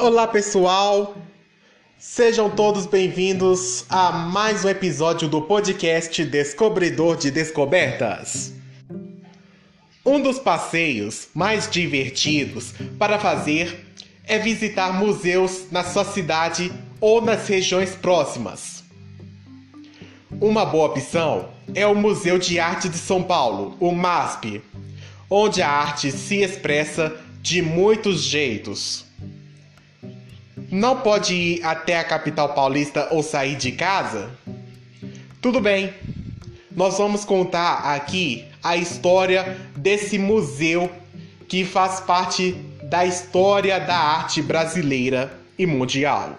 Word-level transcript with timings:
Olá, 0.00 0.26
pessoal! 0.26 1.14
Sejam 1.98 2.48
todos 2.48 2.86
bem-vindos 2.86 3.84
a 3.86 4.10
mais 4.10 4.64
um 4.64 4.70
episódio 4.70 5.28
do 5.28 5.42
podcast 5.42 6.24
Descobridor 6.24 7.18
de 7.18 7.30
Descobertas. 7.30 8.54
Um 10.04 10.18
dos 10.18 10.38
passeios 10.38 11.28
mais 11.34 11.68
divertidos 11.70 12.72
para 12.98 13.18
fazer 13.18 13.92
é 14.24 14.38
visitar 14.38 14.94
museus 14.94 15.70
na 15.70 15.84
sua 15.84 16.06
cidade 16.06 16.72
ou 16.98 17.20
nas 17.20 17.46
regiões 17.46 17.94
próximas. 17.94 18.82
Uma 20.40 20.64
boa 20.64 20.86
opção 20.86 21.50
é 21.74 21.86
o 21.86 21.94
Museu 21.94 22.38
de 22.38 22.58
Arte 22.58 22.88
de 22.88 22.96
São 22.96 23.22
Paulo, 23.22 23.76
o 23.78 23.92
MASP, 23.92 24.62
onde 25.28 25.60
a 25.60 25.68
arte 25.68 26.10
se 26.10 26.36
expressa 26.36 27.14
de 27.42 27.60
muitos 27.60 28.22
jeitos. 28.22 29.09
Não 30.70 31.00
pode 31.00 31.34
ir 31.34 31.64
até 31.64 31.98
a 31.98 32.04
capital 32.04 32.54
paulista 32.54 33.08
ou 33.10 33.24
sair 33.24 33.56
de 33.56 33.72
casa? 33.72 34.30
Tudo 35.42 35.60
bem. 35.60 35.92
Nós 36.70 36.96
vamos 36.96 37.24
contar 37.24 37.92
aqui 37.92 38.44
a 38.62 38.76
história 38.76 39.58
desse 39.76 40.16
museu 40.16 40.88
que 41.48 41.64
faz 41.64 41.98
parte 41.98 42.52
da 42.84 43.04
história 43.04 43.80
da 43.80 43.96
arte 43.96 44.40
brasileira 44.40 45.36
e 45.58 45.66
mundial. 45.66 46.38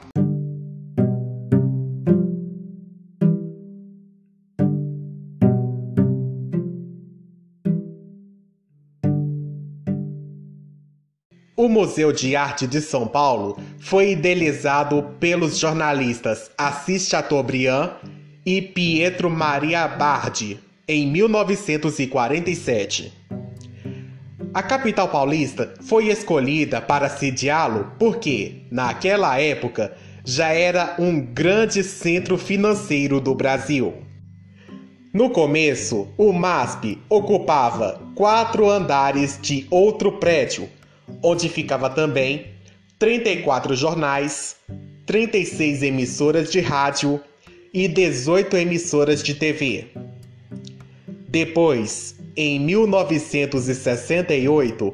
O 11.62 11.70
Museu 11.70 12.12
de 12.12 12.36
Arte 12.36 12.66
de 12.66 12.82
São 12.82 13.06
Paulo 13.06 13.56
foi 13.78 14.14
idealizado 14.14 15.12
pelos 15.20 15.60
jornalistas 15.60 16.50
Assis 16.58 17.08
Chateaubriand 17.08 17.92
e 18.44 18.64
Pietro 18.64 19.30
Maria 19.30 19.88
Bardi 19.88 20.60
em 20.88 21.06
1947. 21.06 23.14
A 24.52 24.64
capital 24.64 25.08
paulista 25.10 25.76
foi 25.84 26.08
escolhida 26.08 26.82
para 26.82 27.08
sediá-lo 27.08 27.92
porque, 28.00 28.64
naquela 28.72 29.40
época, 29.40 29.96
já 30.26 30.48
era 30.48 30.96
um 30.98 31.22
grande 31.22 31.84
centro 31.84 32.40
financeiro 32.40 33.22
do 33.22 33.36
Brasil. 33.36 33.94
No 35.14 35.30
começo, 35.30 36.08
o 36.18 36.34
MASP 36.34 36.98
ocupava 37.08 38.02
quatro 38.16 38.68
andares 38.68 39.38
de 39.40 39.68
outro 39.70 40.14
prédio 40.14 40.68
onde 41.24 41.48
ficava 41.50 41.90
também 41.90 42.48
34 42.98 43.76
jornais, 43.76 44.56
36 45.06 45.84
emissoras 45.84 46.52
de 46.52 46.60
rádio 46.60 47.22
e 47.74 47.88
18 47.88 48.58
emissoras 48.58 49.24
de 49.24 49.34
TV. 49.34 49.88
Depois, 51.28 52.16
em 52.36 52.60
1968, 52.60 54.94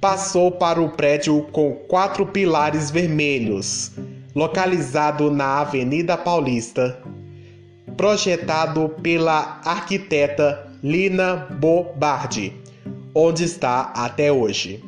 passou 0.00 0.52
para 0.52 0.80
o 0.80 0.90
prédio 0.90 1.42
com 1.50 1.72
quatro 1.88 2.24
pilares 2.26 2.88
vermelhos, 2.90 3.92
localizado 4.34 5.30
na 5.30 5.60
Avenida 5.60 6.14
Paulista, 6.16 7.02
projetado 7.96 8.90
pela 9.02 9.60
arquiteta 9.64 10.68
Lina 10.82 11.48
Bobardi, 11.58 12.52
onde 13.14 13.44
está 13.44 13.92
até 13.96 14.30
hoje. 14.30 14.87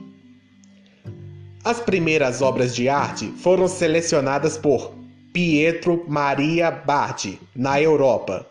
As 1.62 1.78
primeiras 1.78 2.40
obras 2.40 2.74
de 2.74 2.88
arte 2.88 3.32
foram 3.42 3.68
selecionadas 3.68 4.56
por 4.56 4.94
Pietro 5.30 6.04
Maria 6.08 6.70
Bardi 6.70 7.38
na 7.54 7.80
Europa. 7.80 8.46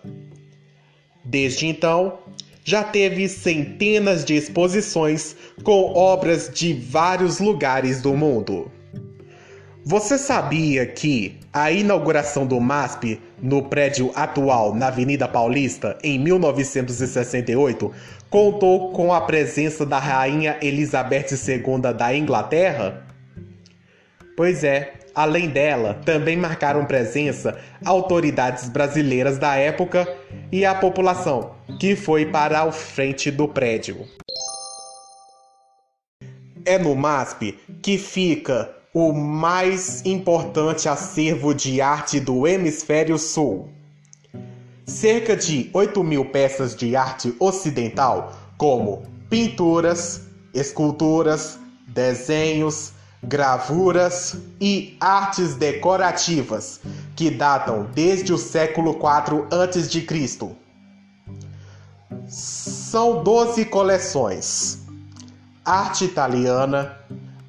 Desde 1.26 1.66
então, 1.66 2.20
já 2.64 2.84
teve 2.84 3.28
centenas 3.28 4.24
de 4.24 4.36
exposições 4.36 5.36
com 5.64 5.92
obras 5.96 6.52
de 6.54 6.72
vários 6.74 7.40
lugares 7.40 8.00
do 8.00 8.16
mundo. 8.16 8.72
Você 9.84 10.20
sabia 10.20 10.86
que 10.86 11.40
a 11.52 11.72
inauguração 11.72 12.46
do 12.46 12.60
MASP 12.60 13.20
no 13.42 13.64
prédio 13.64 14.12
atual 14.14 14.76
na 14.76 14.88
Avenida 14.88 15.28
Paulista 15.28 15.98
em 16.04 16.20
1968 16.20 17.92
contou 18.30 18.92
com 18.92 19.12
a 19.12 19.22
presença 19.22 19.84
da 19.86 19.98
Rainha 19.98 20.58
Elizabeth 20.62 21.28
II 21.32 21.94
da 21.98 22.16
Inglaterra? 22.16 23.09
Pois 24.40 24.64
é, 24.64 24.94
além 25.14 25.50
dela, 25.50 25.96
também 26.06 26.38
marcaram 26.38 26.86
presença 26.86 27.60
autoridades 27.84 28.70
brasileiras 28.70 29.38
da 29.38 29.58
época 29.58 30.08
e 30.50 30.64
a 30.64 30.74
população, 30.74 31.56
que 31.78 31.94
foi 31.94 32.26
para 32.26 32.62
a 32.62 32.72
frente 32.72 33.30
do 33.32 33.50
prédio. 33.50 34.08
É 36.64 36.80
no 36.80 36.96
MASP 36.96 37.60
que 37.82 37.98
fica 37.98 38.74
o 38.94 39.12
mais 39.12 40.06
importante 40.06 40.88
acervo 40.88 41.54
de 41.54 41.82
arte 41.82 42.18
do 42.22 42.48
Hemisfério 42.48 43.18
Sul 43.18 43.68
cerca 44.86 45.36
de 45.36 45.70
8 45.74 46.02
mil 46.02 46.24
peças 46.24 46.78
de 46.78 46.96
arte 46.96 47.36
ocidental, 47.42 48.34
como 48.58 49.04
pinturas, 49.30 50.22
esculturas, 50.54 51.60
desenhos, 51.90 52.94
gravuras 53.24 54.38
e 54.60 54.96
artes 55.00 55.56
decorativas, 55.56 56.80
que 57.16 57.30
datam 57.30 57.88
desde 57.94 58.34
o 58.34 58.38
século 58.38 58.92
IV 58.92 59.46
a.C. 59.52 60.56
São 62.28 63.24
12 63.24 63.66
coleções: 63.66 64.80
arte 65.66 66.06
italiana, 66.06 66.98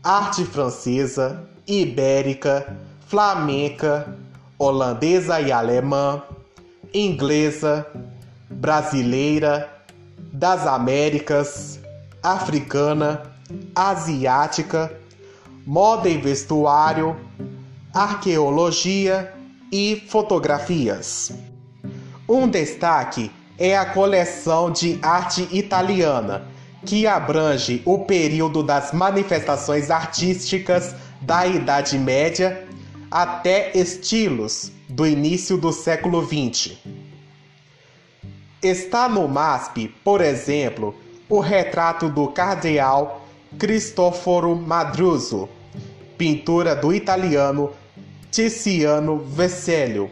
arte 0.02 0.44
francesa, 0.44 1.48
ibérica, 1.66 2.76
flamenca, 3.06 4.16
holandesa 4.58 5.40
e 5.40 5.50
alemã 5.50 6.22
inglesa, 6.92 7.86
brasileira, 8.48 9.68
das 10.32 10.66
Américas, 10.66 11.80
africana, 12.22 13.22
asiática, 13.74 14.92
moda 15.70 16.08
e 16.08 16.18
vestuário, 16.18 17.16
arqueologia 17.94 19.32
e 19.70 20.02
fotografias. 20.08 21.30
Um 22.28 22.48
destaque 22.48 23.30
é 23.56 23.78
a 23.78 23.84
coleção 23.84 24.68
de 24.68 24.98
arte 25.00 25.46
italiana, 25.52 26.42
que 26.84 27.06
abrange 27.06 27.82
o 27.84 28.00
período 28.00 28.64
das 28.64 28.90
manifestações 28.90 29.92
artísticas 29.92 30.92
da 31.20 31.46
Idade 31.46 31.96
Média 31.96 32.66
até 33.08 33.70
estilos 33.72 34.72
do 34.88 35.06
início 35.06 35.56
do 35.56 35.72
século 35.72 36.26
XX. 36.26 36.78
Está 38.60 39.08
no 39.08 39.28
MASP, 39.28 39.86
por 40.02 40.20
exemplo, 40.20 40.96
o 41.28 41.38
retrato 41.38 42.08
do 42.08 42.26
cardeal 42.26 43.24
Cristoforo 43.56 44.56
Madruzzo, 44.56 45.48
pintura 46.20 46.76
do 46.76 46.92
italiano 46.92 47.72
Tiziano 48.30 49.16
Vesselio, 49.16 50.10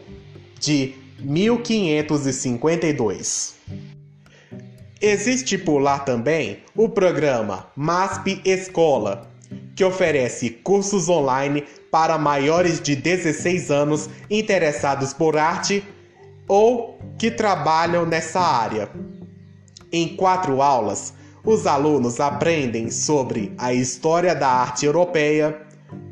de 0.59 0.95
1552. 1.19 3.53
Existe 4.99 5.55
por 5.55 5.77
lá 5.77 5.99
também 5.99 6.63
o 6.75 6.89
programa 6.89 7.67
MASP 7.75 8.41
Escola, 8.43 9.29
que 9.75 9.83
oferece 9.83 10.49
cursos 10.49 11.07
online 11.09 11.63
para 11.91 12.17
maiores 12.17 12.81
de 12.81 12.95
16 12.95 13.69
anos 13.69 14.09
interessados 14.31 15.13
por 15.13 15.37
arte 15.37 15.83
ou 16.47 16.97
que 17.19 17.29
trabalham 17.29 18.03
nessa 18.03 18.39
área. 18.39 18.89
Em 19.91 20.15
quatro 20.15 20.63
aulas, 20.63 21.13
os 21.43 21.67
alunos 21.67 22.19
aprendem 22.19 22.89
sobre 22.89 23.53
a 23.59 23.75
história 23.75 24.33
da 24.33 24.49
arte 24.49 24.87
europeia, 24.87 25.68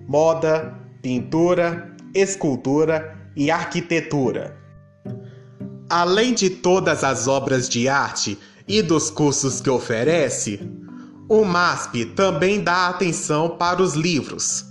moda, 0.07 0.74
pintura, 1.01 1.94
escultura 2.13 3.18
e 3.36 3.51
arquitetura. 3.51 4.56
Além 5.89 6.33
de 6.33 6.50
todas 6.50 7.04
as 7.04 7.27
obras 7.27 7.68
de 7.68 7.89
arte 7.89 8.39
e 8.68 8.81
dos 8.81 9.09
cursos 9.09 9.62
que 9.62 9.69
oferece, 9.69 10.59
o 11.30 11.44
MASP 11.44 12.06
também 12.15 12.63
dá 12.63 12.88
atenção 12.88 13.57
para 13.57 13.81
os 13.81 13.95
livros. 13.95 14.63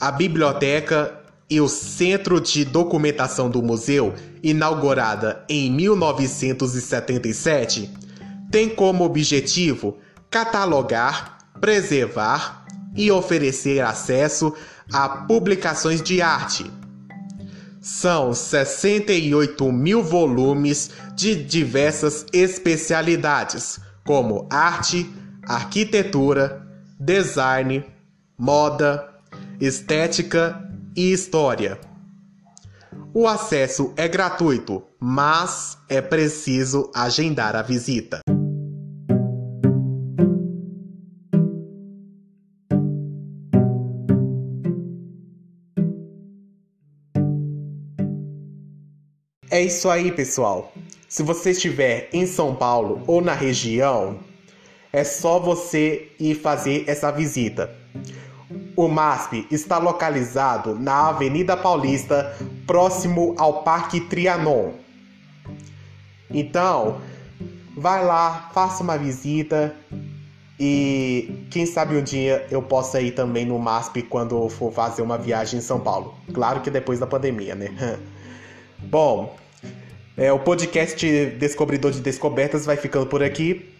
A 0.00 0.10
biblioteca 0.10 1.20
e 1.48 1.60
o 1.60 1.68
Centro 1.68 2.40
de 2.40 2.64
Documentação 2.64 3.48
do 3.48 3.62
Museu, 3.62 4.12
inaugurada 4.42 5.44
em 5.48 5.70
1977, 5.70 7.88
tem 8.50 8.68
como 8.68 9.04
objetivo 9.04 9.98
catalogar, 10.30 11.38
preservar 11.60 12.63
e 12.94 13.10
oferecer 13.10 13.80
acesso 13.80 14.54
a 14.92 15.08
publicações 15.08 16.02
de 16.02 16.20
arte. 16.20 16.70
São 17.80 18.32
68 18.32 19.70
mil 19.70 20.02
volumes 20.02 20.90
de 21.14 21.34
diversas 21.34 22.24
especialidades, 22.32 23.78
como 24.06 24.46
arte, 24.50 25.10
arquitetura, 25.46 26.66
design, 26.98 27.84
moda, 28.38 29.06
estética 29.60 30.66
e 30.96 31.12
história. 31.12 31.78
O 33.12 33.28
acesso 33.28 33.92
é 33.96 34.08
gratuito, 34.08 34.82
mas 34.98 35.78
é 35.88 36.00
preciso 36.00 36.90
agendar 36.94 37.54
a 37.54 37.62
visita. 37.62 38.20
É 49.54 49.60
isso 49.60 49.88
aí, 49.88 50.10
pessoal. 50.10 50.72
Se 51.08 51.22
você 51.22 51.52
estiver 51.52 52.08
em 52.12 52.26
São 52.26 52.56
Paulo 52.56 53.04
ou 53.06 53.20
na 53.20 53.34
região, 53.34 54.18
é 54.92 55.04
só 55.04 55.38
você 55.38 56.10
ir 56.18 56.34
fazer 56.34 56.82
essa 56.88 57.12
visita. 57.12 57.72
O 58.76 58.88
MASP 58.88 59.46
está 59.52 59.78
localizado 59.78 60.74
na 60.74 61.10
Avenida 61.10 61.56
Paulista, 61.56 62.36
próximo 62.66 63.32
ao 63.38 63.62
Parque 63.62 64.00
Trianon. 64.00 64.72
Então, 66.28 67.00
vai 67.76 68.04
lá, 68.04 68.50
faça 68.52 68.82
uma 68.82 68.98
visita 68.98 69.72
e 70.58 71.46
quem 71.52 71.64
sabe 71.64 71.96
um 71.96 72.02
dia 72.02 72.44
eu 72.50 72.60
possa 72.60 73.00
ir 73.00 73.12
também 73.12 73.46
no 73.46 73.56
MASP 73.60 74.02
quando 74.02 74.48
for 74.48 74.72
fazer 74.72 75.02
uma 75.02 75.16
viagem 75.16 75.60
em 75.60 75.62
São 75.62 75.78
Paulo. 75.78 76.12
Claro 76.32 76.60
que 76.60 76.70
depois 76.72 76.98
da 76.98 77.06
pandemia, 77.06 77.54
né? 77.54 78.00
Bom, 78.90 79.43
é, 80.16 80.32
o 80.32 80.38
podcast 80.38 81.04
Descobridor 81.38 81.90
de 81.90 82.00
Descobertas 82.00 82.64
vai 82.64 82.76
ficando 82.76 83.06
por 83.06 83.22
aqui. 83.22 83.74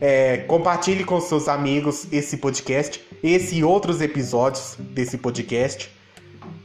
É, 0.00 0.38
compartilhe 0.48 1.04
com 1.04 1.20
seus 1.20 1.48
amigos 1.48 2.08
esse 2.10 2.38
podcast, 2.38 3.04
esse 3.22 3.56
e 3.56 3.64
outros 3.64 4.00
episódios 4.00 4.76
desse 4.78 5.18
podcast. 5.18 5.90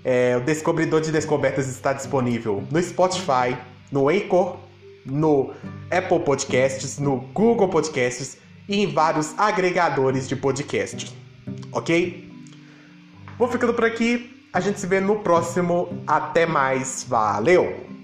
É, 0.03 0.35
o 0.37 0.41
Descobridor 0.41 1.01
de 1.01 1.11
Descobertas 1.11 1.67
está 1.67 1.93
disponível 1.93 2.63
no 2.71 2.81
Spotify, 2.81 3.55
no 3.91 4.09
Anchor, 4.09 4.57
no 5.05 5.53
Apple 5.91 6.19
Podcasts, 6.21 6.97
no 6.97 7.17
Google 7.17 7.67
Podcasts 7.67 8.37
e 8.67 8.81
em 8.81 8.87
vários 8.87 9.37
agregadores 9.37 10.27
de 10.27 10.35
podcast. 10.35 11.15
Ok? 11.71 12.29
Vou 13.37 13.47
ficando 13.47 13.73
por 13.73 13.85
aqui. 13.85 14.47
A 14.53 14.59
gente 14.59 14.79
se 14.79 14.87
vê 14.87 14.99
no 14.99 15.19
próximo. 15.19 16.03
Até 16.07 16.45
mais. 16.45 17.05
Valeu! 17.07 18.00